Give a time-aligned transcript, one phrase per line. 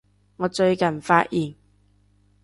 [0.37, 1.53] 我最近發現